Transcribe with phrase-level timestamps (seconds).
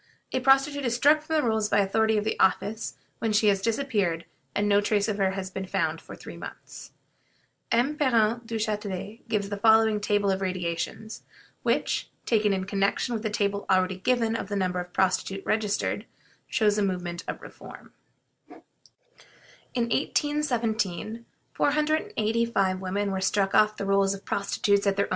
[0.33, 3.61] A prostitute is struck from the rolls by authority of the office when she has
[3.61, 6.91] disappeared, and no trace of her has been found for three months.
[7.71, 7.95] M.
[7.97, 11.21] Parent Duchatelet gives the following table of radiations,
[11.61, 16.07] which, taken in connection with the table already given of the number of prostitutes registered,
[16.47, 17.93] shows the movement of reform:
[18.49, 18.55] ++||
[19.75, 19.91] Women
[20.41, 20.63] struck
[23.53, 25.09] off the Rolls of ||| Prostitutes | |Years.